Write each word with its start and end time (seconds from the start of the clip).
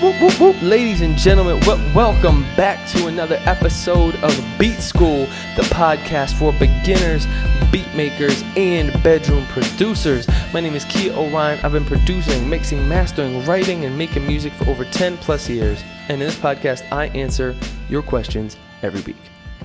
whoop, 0.00 0.20
whoop, 0.20 0.40
whoop. 0.40 0.62
Ladies 0.62 1.00
and 1.00 1.16
gentlemen, 1.16 1.58
w- 1.60 1.94
welcome 1.94 2.42
back 2.56 2.86
to 2.90 3.08
another 3.08 3.36
episode 3.46 4.14
of 4.16 4.58
Beat 4.58 4.78
School, 4.78 5.26
the 5.56 5.62
podcast 5.70 6.38
for 6.38 6.52
beginners, 6.52 7.26
beat 7.72 7.92
makers, 7.94 8.42
and 8.56 8.92
bedroom 9.02 9.44
producers. 9.46 10.28
My 10.52 10.60
name 10.60 10.74
is 10.74 10.84
Kia 10.84 11.12
Orion. 11.14 11.58
I've 11.64 11.72
been 11.72 11.84
producing, 11.84 12.48
mixing, 12.48 12.88
mastering, 12.88 13.44
writing, 13.44 13.84
and 13.84 13.98
making 13.98 14.26
music 14.26 14.52
for 14.52 14.68
over 14.68 14.84
10 14.84 15.16
plus 15.18 15.48
years. 15.48 15.82
And 16.08 16.20
in 16.22 16.28
this 16.28 16.36
podcast, 16.36 16.86
I 16.92 17.06
answer 17.08 17.56
your 17.88 18.02
questions 18.02 18.56
every 18.82 19.00
week. 19.00 19.16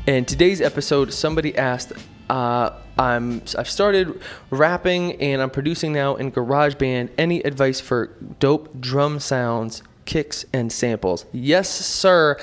In 0.07 0.25
today's 0.25 0.61
episode, 0.61 1.13
somebody 1.13 1.55
asked, 1.55 1.93
uh, 2.29 2.71
I'm 2.97 3.41
I've 3.57 3.70
started 3.70 4.21
rapping 4.50 5.21
and 5.21 5.41
I'm 5.41 5.50
producing 5.50 5.93
now 5.93 6.15
in 6.15 6.31
GarageBand. 6.31 7.09
Any 7.18 7.41
advice 7.41 7.80
for 7.80 8.08
dope 8.40 8.80
drum 8.80 9.20
sounds, 9.20 9.81
kicks, 10.05 10.45
and 10.53 10.71
samples? 10.71 11.25
Yes, 11.31 11.70
sir, 11.70 12.38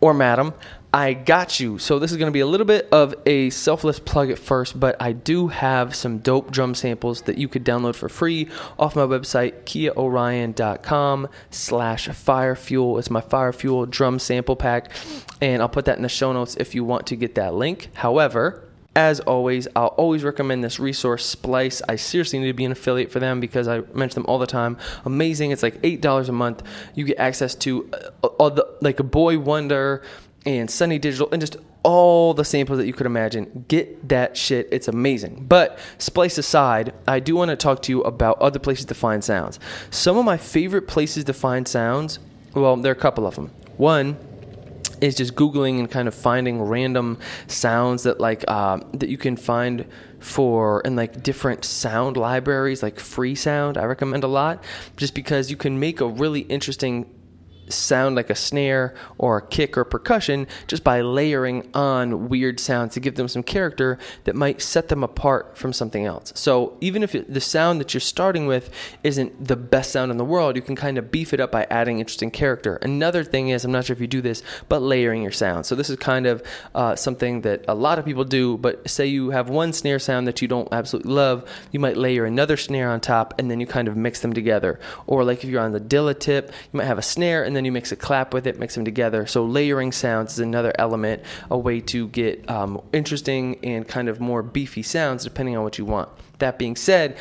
or 0.00 0.14
madam. 0.14 0.54
I 0.94 1.12
got 1.12 1.58
you. 1.58 1.78
So 1.78 1.98
this 1.98 2.12
is 2.12 2.18
going 2.18 2.30
to 2.30 2.32
be 2.32 2.38
a 2.38 2.46
little 2.46 2.66
bit 2.66 2.88
of 2.92 3.16
a 3.26 3.50
selfless 3.50 3.98
plug 3.98 4.30
at 4.30 4.38
first, 4.38 4.78
but 4.78 4.94
I 5.00 5.10
do 5.10 5.48
have 5.48 5.92
some 5.92 6.18
dope 6.18 6.52
drum 6.52 6.76
samples 6.76 7.22
that 7.22 7.36
you 7.36 7.48
could 7.48 7.64
download 7.64 7.96
for 7.96 8.08
free 8.08 8.48
off 8.78 8.94
my 8.94 9.02
website, 9.02 9.64
kiaorion.com 9.64 11.28
slash 11.50 12.08
firefuel. 12.10 13.00
It's 13.00 13.10
my 13.10 13.20
firefuel 13.20 13.90
drum 13.90 14.20
sample 14.20 14.54
pack, 14.54 14.92
and 15.40 15.62
I'll 15.62 15.68
put 15.68 15.86
that 15.86 15.96
in 15.96 16.04
the 16.04 16.08
show 16.08 16.32
notes 16.32 16.54
if 16.60 16.76
you 16.76 16.84
want 16.84 17.08
to 17.08 17.16
get 17.16 17.34
that 17.34 17.54
link. 17.54 17.88
However, 17.94 18.63
as 18.96 19.20
always, 19.20 19.66
I'll 19.74 19.88
always 19.88 20.22
recommend 20.22 20.62
this 20.62 20.78
resource, 20.78 21.24
Splice. 21.26 21.82
I 21.88 21.96
seriously 21.96 22.38
need 22.38 22.46
to 22.46 22.52
be 22.52 22.64
an 22.64 22.72
affiliate 22.72 23.10
for 23.10 23.18
them 23.18 23.40
because 23.40 23.66
I 23.66 23.80
mention 23.92 24.22
them 24.22 24.26
all 24.26 24.38
the 24.38 24.46
time. 24.46 24.76
Amazing. 25.04 25.50
It's 25.50 25.62
like 25.62 25.80
$8 25.82 26.28
a 26.28 26.32
month. 26.32 26.62
You 26.94 27.04
get 27.04 27.18
access 27.18 27.54
to 27.56 27.90
uh, 28.22 28.26
all 28.28 28.50
the, 28.50 28.66
like 28.80 29.00
a 29.00 29.02
Boi-1da 29.02 30.02
and 30.46 30.70
Sonny 30.70 30.98
Digital 30.98 31.28
and 31.32 31.40
just 31.40 31.56
all 31.82 32.34
the 32.34 32.44
samples 32.44 32.78
that 32.78 32.86
you 32.86 32.92
could 32.92 33.06
imagine. 33.06 33.64
Get 33.68 34.08
that 34.08 34.36
shit. 34.36 34.68
It's 34.70 34.88
amazing. 34.88 35.46
But 35.48 35.78
Splice 35.98 36.38
aside, 36.38 36.94
I 37.08 37.20
do 37.20 37.34
want 37.34 37.50
to 37.50 37.56
talk 37.56 37.82
to 37.82 37.92
you 37.92 38.02
about 38.02 38.40
other 38.40 38.58
places 38.58 38.86
to 38.86 38.94
find 38.94 39.24
sounds. 39.24 39.58
Some 39.90 40.16
of 40.16 40.24
my 40.24 40.36
favorite 40.36 40.86
places 40.86 41.24
to 41.24 41.32
find 41.32 41.66
sounds, 41.66 42.20
well, 42.54 42.76
there 42.76 42.92
are 42.92 42.96
a 42.96 42.98
couple 42.98 43.26
of 43.26 43.34
them. 43.34 43.50
One, 43.76 44.16
is 45.04 45.14
just 45.14 45.34
googling 45.34 45.78
and 45.78 45.90
kind 45.90 46.08
of 46.08 46.14
finding 46.14 46.62
random 46.62 47.18
sounds 47.46 48.04
that 48.04 48.20
like 48.20 48.44
uh, 48.48 48.78
that 48.94 49.08
you 49.08 49.18
can 49.18 49.36
find 49.36 49.86
for 50.18 50.80
in 50.82 50.96
like 50.96 51.22
different 51.22 51.64
sound 51.64 52.16
libraries 52.16 52.82
like 52.82 52.98
free 52.98 53.34
sound 53.34 53.76
i 53.76 53.84
recommend 53.84 54.24
a 54.24 54.28
lot 54.28 54.64
just 54.96 55.14
because 55.14 55.50
you 55.50 55.56
can 55.56 55.78
make 55.78 56.00
a 56.00 56.06
really 56.06 56.40
interesting 56.40 57.04
sound 57.72 58.16
like 58.16 58.30
a 58.30 58.34
snare 58.34 58.94
or 59.18 59.38
a 59.38 59.46
kick 59.46 59.76
or 59.76 59.84
percussion 59.84 60.46
just 60.66 60.84
by 60.84 61.00
layering 61.00 61.68
on 61.74 62.28
weird 62.28 62.60
sounds 62.60 62.94
to 62.94 63.00
give 63.00 63.14
them 63.14 63.28
some 63.28 63.42
character 63.42 63.98
that 64.24 64.34
might 64.34 64.60
set 64.60 64.88
them 64.88 65.02
apart 65.02 65.56
from 65.56 65.72
something 65.72 66.04
else. 66.04 66.32
So 66.34 66.76
even 66.80 67.02
if 67.02 67.12
the 67.12 67.40
sound 67.40 67.80
that 67.80 67.94
you're 67.94 68.00
starting 68.00 68.46
with 68.46 68.70
isn't 69.02 69.46
the 69.46 69.56
best 69.56 69.90
sound 69.92 70.10
in 70.10 70.16
the 70.16 70.24
world, 70.24 70.56
you 70.56 70.62
can 70.62 70.76
kind 70.76 70.98
of 70.98 71.10
beef 71.10 71.32
it 71.32 71.40
up 71.40 71.52
by 71.52 71.66
adding 71.70 72.00
interesting 72.00 72.30
character. 72.30 72.76
Another 72.76 73.24
thing 73.24 73.48
is, 73.48 73.64
I'm 73.64 73.72
not 73.72 73.84
sure 73.84 73.94
if 73.94 74.00
you 74.00 74.06
do 74.06 74.20
this, 74.20 74.42
but 74.68 74.80
layering 74.80 75.22
your 75.22 75.32
sound. 75.32 75.66
So 75.66 75.74
this 75.74 75.90
is 75.90 75.96
kind 75.96 76.26
of 76.26 76.42
uh, 76.74 76.96
something 76.96 77.42
that 77.42 77.64
a 77.68 77.74
lot 77.74 77.98
of 77.98 78.04
people 78.04 78.24
do, 78.24 78.58
but 78.58 78.88
say 78.88 79.06
you 79.06 79.30
have 79.30 79.48
one 79.48 79.72
snare 79.72 79.98
sound 79.98 80.26
that 80.26 80.42
you 80.42 80.48
don't 80.48 80.68
absolutely 80.72 81.12
love, 81.12 81.48
you 81.70 81.80
might 81.80 81.96
layer 81.96 82.24
another 82.24 82.56
snare 82.56 82.90
on 82.90 83.00
top 83.00 83.34
and 83.38 83.50
then 83.50 83.60
you 83.60 83.66
kind 83.66 83.88
of 83.88 83.96
mix 83.96 84.20
them 84.20 84.32
together. 84.32 84.78
Or 85.06 85.24
like 85.24 85.44
if 85.44 85.50
you're 85.50 85.62
on 85.62 85.72
the 85.72 85.80
Dilla 85.80 86.18
tip, 86.18 86.52
you 86.72 86.78
might 86.78 86.86
have 86.86 86.98
a 86.98 87.02
snare 87.02 87.44
and 87.44 87.53
then 87.56 87.64
you 87.64 87.72
mix 87.72 87.92
a 87.92 87.96
clap 87.96 88.34
with 88.34 88.46
it, 88.46 88.58
mix 88.58 88.74
them 88.74 88.84
together. 88.84 89.26
So 89.26 89.44
layering 89.44 89.92
sounds 89.92 90.34
is 90.34 90.38
another 90.38 90.72
element, 90.78 91.22
a 91.50 91.58
way 91.58 91.80
to 91.82 92.08
get 92.08 92.48
um, 92.50 92.80
interesting 92.92 93.58
and 93.64 93.86
kind 93.86 94.08
of 94.08 94.20
more 94.20 94.42
beefy 94.42 94.82
sounds 94.82 95.24
depending 95.24 95.56
on 95.56 95.62
what 95.62 95.78
you 95.78 95.84
want. 95.84 96.08
That 96.38 96.58
being 96.58 96.76
said, 96.76 97.16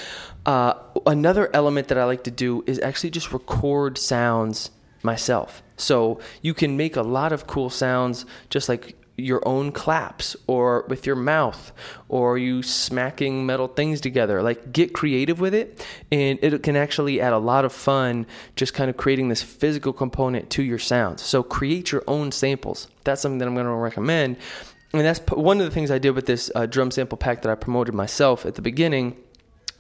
uh, 0.45 0.73
another 1.05 1.49
element 1.53 1.87
that 1.87 1.97
I 1.97 2.05
like 2.05 2.23
to 2.25 2.31
do 2.31 2.63
is 2.67 2.79
actually 2.79 3.11
just 3.11 3.31
record 3.31 3.97
sounds 3.97 4.71
myself. 5.03 5.61
So 5.77 6.19
you 6.41 6.53
can 6.53 6.77
make 6.77 6.95
a 6.95 7.01
lot 7.01 7.31
of 7.31 7.47
cool 7.47 7.69
sounds 7.69 8.25
just 8.49 8.69
like 8.69 8.97
your 9.15 9.47
own 9.47 9.71
claps 9.71 10.35
or 10.47 10.85
with 10.87 11.05
your 11.05 11.15
mouth 11.15 11.71
or 12.09 12.37
you 12.37 12.63
smacking 12.63 13.45
metal 13.45 13.67
things 13.67 14.01
together. 14.01 14.41
Like 14.41 14.71
get 14.71 14.93
creative 14.93 15.39
with 15.39 15.53
it 15.53 15.85
and 16.11 16.39
it 16.41 16.63
can 16.63 16.75
actually 16.75 17.21
add 17.21 17.33
a 17.33 17.37
lot 17.37 17.65
of 17.65 17.71
fun 17.71 18.25
just 18.55 18.73
kind 18.73 18.89
of 18.89 18.97
creating 18.97 19.29
this 19.29 19.43
physical 19.43 19.93
component 19.93 20.49
to 20.51 20.63
your 20.63 20.79
sounds. 20.79 21.21
So 21.21 21.43
create 21.43 21.91
your 21.91 22.03
own 22.07 22.31
samples. 22.31 22.87
That's 23.03 23.21
something 23.21 23.37
that 23.37 23.47
I'm 23.47 23.53
going 23.53 23.67
to 23.67 23.73
recommend. 23.73 24.37
And 24.93 25.01
that's 25.01 25.19
one 25.31 25.59
of 25.59 25.65
the 25.65 25.71
things 25.71 25.89
I 25.89 25.97
did 25.97 26.11
with 26.11 26.25
this 26.25 26.51
uh, 26.53 26.65
drum 26.65 26.91
sample 26.91 27.17
pack 27.17 27.41
that 27.41 27.51
I 27.51 27.55
promoted 27.55 27.95
myself 27.95 28.45
at 28.45 28.55
the 28.55 28.61
beginning 28.61 29.17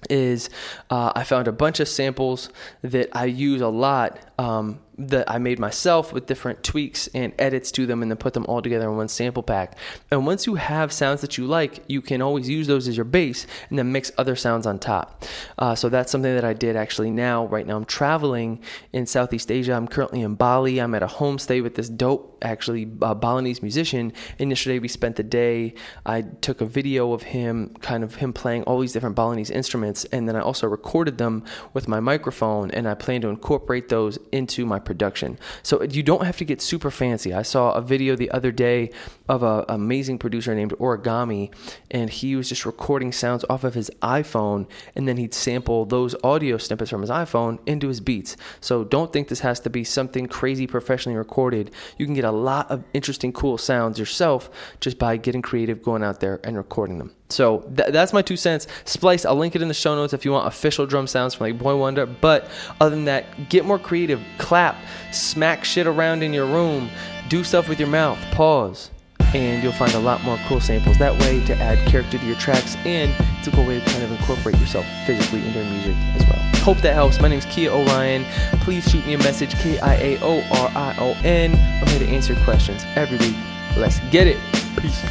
is 0.09 0.49
uh, 0.89 1.11
I 1.15 1.23
found 1.23 1.47
a 1.47 1.51
bunch 1.51 1.79
of 1.79 1.87
samples 1.87 2.49
that 2.81 3.09
I 3.13 3.25
use 3.25 3.61
a 3.61 3.67
lot 3.67 4.19
um, 4.37 4.79
that 4.97 5.29
I 5.29 5.37
made 5.37 5.59
myself 5.59 6.13
with 6.13 6.27
different 6.27 6.63
tweaks 6.63 7.07
and 7.13 7.33
edits 7.39 7.71
to 7.71 7.85
them 7.85 8.01
and 8.01 8.11
then 8.11 8.17
put 8.17 8.33
them 8.33 8.45
all 8.47 8.61
together 8.61 8.89
in 8.89 8.97
one 8.97 9.07
sample 9.07 9.43
pack. 9.43 9.77
And 10.11 10.25
once 10.25 10.45
you 10.45 10.55
have 10.55 10.91
sounds 10.91 11.21
that 11.21 11.37
you 11.37 11.47
like, 11.47 11.83
you 11.87 12.01
can 12.01 12.21
always 12.21 12.47
use 12.47 12.67
those 12.67 12.87
as 12.87 12.95
your 12.95 13.05
base 13.05 13.47
and 13.69 13.79
then 13.79 13.91
mix 13.91 14.11
other 14.17 14.35
sounds 14.35 14.67
on 14.67 14.79
top. 14.79 15.23
Uh, 15.57 15.75
so 15.75 15.89
that's 15.89 16.11
something 16.11 16.33
that 16.33 16.45
I 16.45 16.53
did 16.53 16.75
actually 16.75 17.11
now. 17.11 17.45
Right 17.45 17.65
now, 17.65 17.77
I'm 17.77 17.85
traveling 17.85 18.61
in 18.91 19.05
Southeast 19.05 19.51
Asia. 19.51 19.73
I'm 19.73 19.87
currently 19.87 20.21
in 20.21 20.35
Bali. 20.35 20.79
I'm 20.79 20.93
at 20.93 21.03
a 21.03 21.07
homestay 21.07 21.63
with 21.63 21.75
this 21.75 21.89
dope, 21.89 22.37
actually, 22.41 22.89
uh, 23.01 23.15
Balinese 23.15 23.61
musician. 23.61 24.13
And 24.37 24.51
yesterday 24.51 24.79
we 24.79 24.87
spent 24.87 25.15
the 25.15 25.23
day. 25.23 25.73
I 26.05 26.21
took 26.21 26.61
a 26.61 26.65
video 26.65 27.13
of 27.13 27.23
him, 27.23 27.75
kind 27.81 28.03
of 28.03 28.15
him 28.15 28.33
playing 28.33 28.63
all 28.63 28.79
these 28.79 28.93
different 28.93 29.15
Balinese 29.15 29.49
instruments. 29.49 30.05
And 30.05 30.27
then 30.27 30.35
I 30.35 30.41
also 30.41 30.67
recorded 30.67 31.17
them 31.17 31.43
with 31.73 31.87
my 31.87 31.99
microphone. 31.99 32.69
And 32.71 32.87
I 32.87 32.93
plan 32.93 33.21
to 33.21 33.29
incorporate 33.29 33.89
those 33.89 34.19
into 34.31 34.65
my 34.65 34.79
production. 34.85 35.37
So 35.61 35.83
you 35.83 36.03
don't 36.03 36.25
have 36.25 36.37
to 36.37 36.45
get 36.45 36.61
super 36.61 36.91
fancy. 36.91 37.33
I 37.33 37.41
saw 37.41 37.73
a 37.73 37.81
video 37.81 38.15
the 38.15 38.31
other 38.31 38.51
day 38.51 38.91
of 39.27 39.43
an 39.43 39.65
amazing 39.69 40.19
producer 40.19 40.53
named 40.53 40.71
Origami, 40.73 41.53
and 41.91 42.09
he 42.09 42.35
was 42.35 42.49
just 42.49 42.65
recording 42.65 43.11
sounds 43.11 43.45
off 43.49 43.63
of 43.63 43.73
his 43.73 43.89
iPhone, 44.01 44.67
and 44.95 45.07
then 45.07 45.17
he'd 45.17 45.33
sample 45.33 45.85
those 45.85 46.15
audio 46.23 46.57
snippets 46.57 46.89
from 46.89 47.01
his 47.01 47.09
iPhone 47.09 47.59
into 47.65 47.87
his 47.87 47.99
beats. 47.99 48.35
So 48.61 48.83
don't 48.83 49.13
think 49.13 49.27
this 49.27 49.41
has 49.41 49.59
to 49.61 49.69
be 49.69 49.83
something 49.83 50.27
crazy 50.27 50.67
professionally 50.67 51.17
recorded. 51.17 51.71
You 51.97 52.05
can 52.05 52.15
get 52.15 52.25
a 52.25 52.31
lot 52.31 52.69
of 52.69 52.83
interesting, 52.93 53.33
cool 53.33 53.57
sounds 53.57 53.99
yourself 53.99 54.49
just 54.79 54.97
by 54.99 55.17
getting 55.17 55.41
creative, 55.41 55.83
going 55.83 56.03
out 56.03 56.19
there 56.19 56.39
and 56.43 56.57
recording 56.57 56.97
them. 56.99 57.15
So 57.33 57.59
th- 57.75 57.91
that's 57.91 58.13
my 58.13 58.21
two 58.21 58.37
cents. 58.37 58.67
Splice, 58.85 59.25
I'll 59.25 59.35
link 59.35 59.55
it 59.55 59.61
in 59.61 59.67
the 59.67 59.73
show 59.73 59.95
notes 59.95 60.13
if 60.13 60.25
you 60.25 60.31
want 60.31 60.47
official 60.47 60.85
drum 60.85 61.07
sounds 61.07 61.33
from 61.35 61.47
like 61.47 61.57
Boi-1da. 61.57 62.15
But 62.21 62.47
other 62.79 62.91
than 62.91 63.05
that, 63.05 63.49
get 63.49 63.65
more 63.65 63.79
creative. 63.79 64.21
Clap, 64.37 64.75
smack 65.11 65.65
shit 65.65 65.87
around 65.87 66.23
in 66.23 66.33
your 66.33 66.45
room, 66.45 66.89
do 67.29 67.43
stuff 67.43 67.67
with 67.67 67.79
your 67.79 67.89
mouth, 67.89 68.19
pause, 68.31 68.91
and 69.33 69.63
you'll 69.63 69.73
find 69.73 69.93
a 69.93 69.99
lot 69.99 70.23
more 70.23 70.37
cool 70.47 70.61
samples 70.61 70.97
that 70.99 71.19
way 71.21 71.43
to 71.45 71.55
add 71.55 71.85
character 71.87 72.17
to 72.17 72.25
your 72.25 72.35
tracks. 72.35 72.75
And 72.85 73.13
it's 73.39 73.47
a 73.47 73.51
cool 73.51 73.65
way 73.65 73.79
to 73.79 73.85
kind 73.89 74.03
of 74.03 74.11
incorporate 74.11 74.57
yourself 74.57 74.85
physically 75.05 75.45
into 75.45 75.59
your 75.59 75.69
music 75.71 75.95
as 76.15 76.25
well. 76.27 76.39
Hope 76.63 76.77
that 76.77 76.93
helps. 76.93 77.19
My 77.19 77.27
name 77.27 77.39
is 77.39 77.45
Kia 77.45 77.71
Orion. 77.71 78.23
Please 78.61 78.89
shoot 78.89 79.05
me 79.05 79.13
a 79.13 79.17
message, 79.17 79.53
K 79.55 79.79
I 79.79 79.95
A 79.95 80.19
O 80.21 80.39
R 80.51 80.71
I 80.75 80.95
O 80.99 81.17
N. 81.23 81.55
I'm 81.81 81.87
here 81.87 81.99
to 81.99 82.07
answer 82.07 82.35
questions 82.43 82.83
every 82.95 83.17
week. 83.17 83.35
Let's 83.75 83.99
get 84.11 84.27
it. 84.27 84.37
Peace. 84.79 85.03